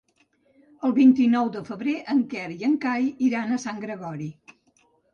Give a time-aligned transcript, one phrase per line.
[0.89, 4.35] El vint-i-nou de febrer en Quer i en Cai iran a Sant Gregori.